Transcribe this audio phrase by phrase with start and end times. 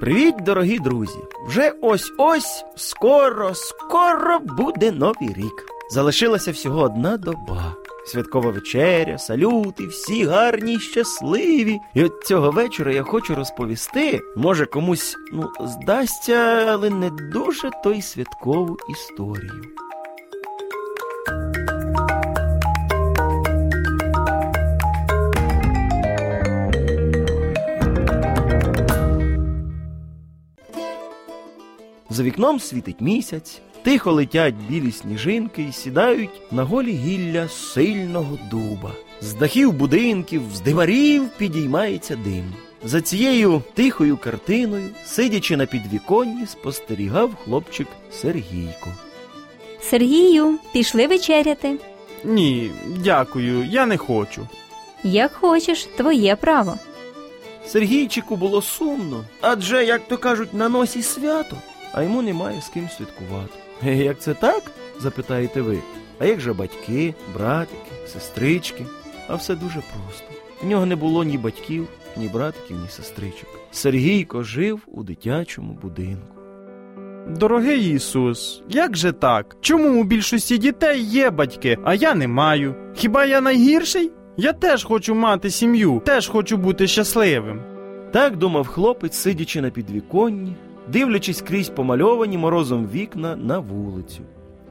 [0.00, 1.18] Привіт, дорогі друзі!
[1.46, 5.66] Вже ось ось скоро, скоро буде новий рік.
[5.90, 7.74] Залишилася всього одна доба.
[8.06, 11.78] Святкова вечеря, салюти, всі гарні щасливі.
[11.94, 18.02] І от цього вечора я хочу розповісти, може комусь ну, здасться, але не дуже той
[18.02, 19.62] святкову історію.
[32.16, 38.92] За вікном світить місяць, тихо летять білі сніжинки і сідають на голі гілля сильного дуба.
[39.20, 42.52] З дахів будинків, з диварів підіймається дим.
[42.84, 48.90] За цією тихою картиною, сидячи на підвіконні, спостерігав хлопчик Сергійко.
[49.80, 51.76] Сергію, пішли вечеряти.
[52.24, 52.70] Ні,
[53.04, 54.48] дякую, я не хочу.
[55.04, 56.78] Як хочеш, твоє право.
[57.66, 61.56] Сергійчику було сумно, адже, як то кажуть, на носі свято,
[61.96, 63.52] а йому немає з ким святкувати.
[63.86, 64.62] «Е, Як це так?
[65.00, 65.78] запитаєте ви.
[66.18, 68.86] А як же батьки, братики, сестрички?
[69.28, 70.24] А все дуже просто.
[70.62, 73.48] В нього не було ні батьків, ні братиків, ні сестричок.
[73.70, 76.36] Сергійко жив у дитячому будинку.
[77.28, 79.56] Дорогий Ісус, як же так?
[79.60, 82.74] Чому у більшості дітей є батьки, а я не маю?
[82.94, 84.10] Хіба я найгірший?
[84.36, 87.60] Я теж хочу мати сім'ю, теж хочу бути щасливим.
[88.12, 90.56] Так думав хлопець, сидячи на підвіконні,
[90.92, 94.22] дивлячись крізь помальовані морозом вікна на вулицю.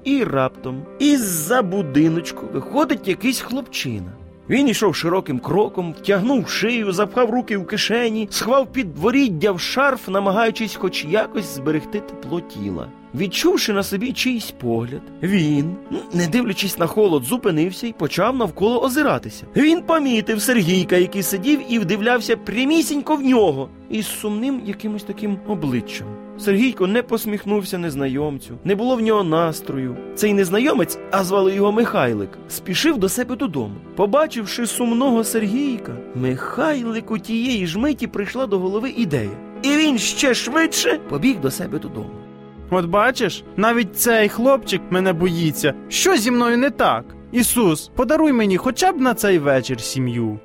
[0.04, 4.12] І раптом із-за будиночку виходить якийсь хлопчина.
[4.50, 10.76] Він ішов широким кроком, втягнув шию, запхав руки в кишені, схвав підворіддя в шарф, намагаючись
[10.76, 12.88] хоч якось зберегти тепло тіла.
[13.18, 15.76] Відчувши на собі чийсь погляд, він,
[16.14, 19.46] не дивлячись на холод, зупинився і почав навколо озиратися.
[19.56, 26.08] Він помітив Сергійка, який сидів і вдивлявся прямісінько в нього із сумним якимось таким обличчям.
[26.38, 29.98] Сергійко не посміхнувся незнайомцю, не було в нього настрою.
[30.16, 33.76] Цей незнайомець, а звали його Михайлик, спішив до себе додому.
[33.96, 39.38] Побачивши сумного Сергійка, Михайлику тієї ж миті прийшла до голови ідея.
[39.64, 42.25] І він ще швидше побіг до себе додому.
[42.70, 45.74] От бачиш, навіть цей хлопчик мене боїться.
[45.90, 47.06] Що зі мною не так?
[47.32, 50.40] Ісус, подаруй мені хоча б на цей вечір сім'ю.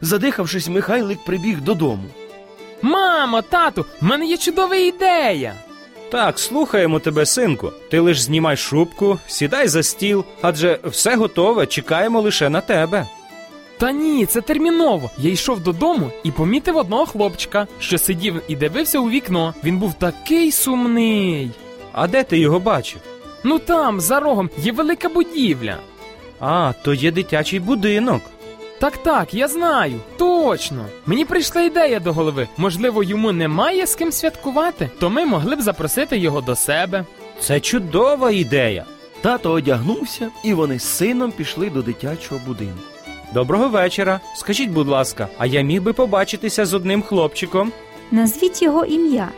[0.00, 2.04] Задихавшись, Михайлик прибіг додому.
[2.82, 5.54] Мамо, тату, в мене є чудова ідея.
[6.10, 7.72] Так, слухаємо тебе, синку.
[7.90, 13.06] Ти лиш знімай шубку, сідай за стіл, адже все готове, чекаємо лише на тебе.
[13.78, 15.10] Та ні, це терміново.
[15.18, 19.54] Я йшов додому і помітив одного хлопчика, що сидів і дивився у вікно.
[19.64, 21.50] Він був такий сумний.
[21.92, 23.00] А де ти його бачив?
[23.44, 25.76] Ну там, за рогом, є велика будівля.
[26.40, 28.22] А, то є дитячий будинок.
[28.78, 30.00] Так, так, я знаю.
[30.16, 30.86] Точно.
[31.06, 32.48] Мені прийшла ідея до голови.
[32.56, 37.04] Можливо, йому немає з ким святкувати, то ми могли б запросити його до себе.
[37.40, 38.84] Це чудова ідея.
[39.20, 42.93] Тато одягнувся, і вони з сином пішли до дитячого будинку.
[43.34, 44.20] Доброго вечора.
[44.36, 47.72] Скажіть, будь ласка, а я міг би побачитися з одним хлопчиком?
[48.10, 49.28] Назвіть його ім'я.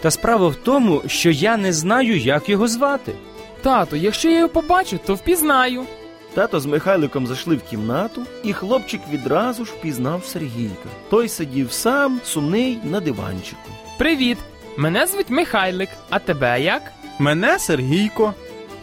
[0.00, 3.12] Та справа в тому, що я не знаю, як його звати.
[3.62, 5.84] Тато, якщо я його побачу, то впізнаю.
[6.34, 10.88] Тато з Михайликом зайшли в кімнату, і хлопчик відразу ж впізнав Сергійка.
[11.10, 13.70] Той сидів сам, сумний, на диванчику.
[13.98, 14.38] Привіт!
[14.76, 16.82] Мене звуть Михайлик, а тебе як?
[17.18, 18.34] Мене Сергійко.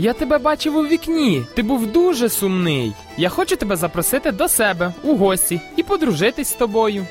[0.02, 1.46] Я тебе бачив у вікні.
[1.54, 2.94] Ти був дуже сумний.
[3.18, 7.06] Я хочу тебе запросити до себе у гості і подружитись з тобою.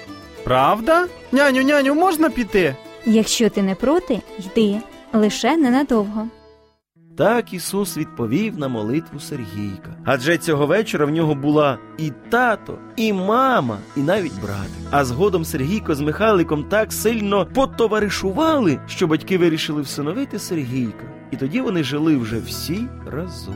[0.45, 1.07] Правда?
[1.33, 2.77] Няню, няню, можна піти?
[3.07, 4.79] Якщо ти не проти, йди,
[5.13, 6.29] лише ненадовго.
[7.19, 9.97] Так Ісус відповів на молитву Сергійка.
[10.05, 14.69] Адже цього вечора в нього була і тато, і мама, і навіть брат.
[14.91, 21.18] А згодом Сергійко з Михайликом так сильно потоваришували, що батьки вирішили всиновити Сергійка.
[21.31, 23.55] І тоді вони жили вже всі разом.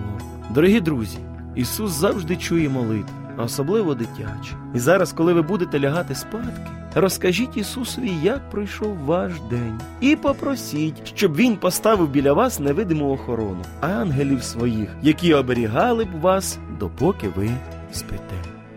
[0.50, 1.18] Дорогі друзі,
[1.54, 4.52] Ісус завжди чує молитви, особливо дитячі.
[4.74, 11.12] І зараз, коли ви будете лягати спадки, розкажіть Ісусові, як пройшов ваш день, і попросіть,
[11.14, 17.50] щоб Він поставив біля вас невидиму охорону, ангелів своїх, які оберігали б вас, допоки ви
[17.92, 18.34] спите.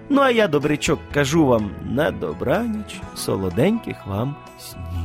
[0.10, 5.05] Ну а я, добрячок, кажу вам на добраніч, солоденьких вам снів.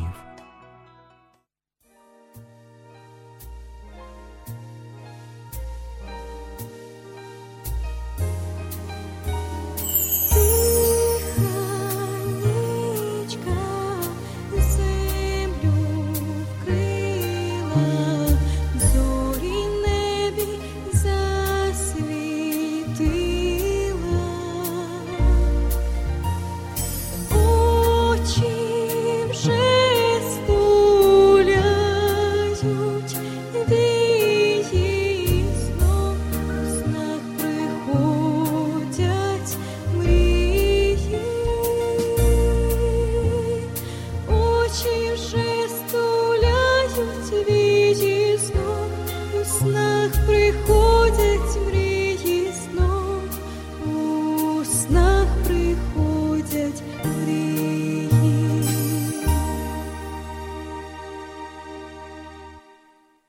[54.91, 55.20] not